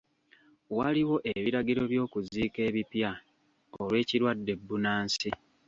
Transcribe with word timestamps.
Waliwo 0.77 1.15
ebiragiro 1.35 1.81
by'okuziika 1.91 2.59
ebipya 2.69 3.11
olw'ekirwadde 3.79 4.53
bbunansi. 4.59 5.29